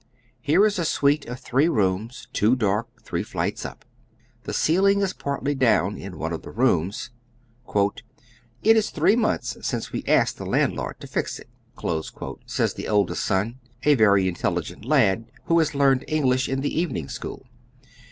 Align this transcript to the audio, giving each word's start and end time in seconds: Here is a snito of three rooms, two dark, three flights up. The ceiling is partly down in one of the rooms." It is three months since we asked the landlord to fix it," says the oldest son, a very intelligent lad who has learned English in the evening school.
Here 0.41 0.65
is 0.65 0.79
a 0.79 0.81
snito 0.81 1.27
of 1.27 1.39
three 1.41 1.69
rooms, 1.69 2.27
two 2.33 2.55
dark, 2.55 3.03
three 3.03 3.21
flights 3.21 3.63
up. 3.67 3.85
The 4.45 4.51
ceiling 4.53 5.01
is 5.01 5.13
partly 5.13 5.53
down 5.53 5.95
in 5.95 6.17
one 6.17 6.33
of 6.33 6.41
the 6.41 6.49
rooms." 6.49 7.11
It 7.75 8.01
is 8.75 8.89
three 8.89 9.15
months 9.15 9.57
since 9.61 9.91
we 9.91 10.03
asked 10.07 10.37
the 10.39 10.45
landlord 10.47 10.99
to 11.01 11.05
fix 11.07 11.37
it," 11.37 11.49
says 12.47 12.73
the 12.73 12.87
oldest 12.87 13.23
son, 13.23 13.59
a 13.83 13.93
very 13.93 14.27
intelligent 14.27 14.85
lad 14.85 15.25
who 15.43 15.59
has 15.59 15.75
learned 15.75 16.03
English 16.07 16.49
in 16.49 16.61
the 16.61 16.79
evening 16.79 17.07
school. 17.07 17.45